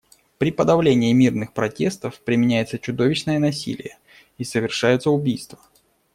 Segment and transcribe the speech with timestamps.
[0.39, 3.99] При подавлении мирных протестов применяется чудовищное насилие
[4.39, 5.59] и совершаются убийства.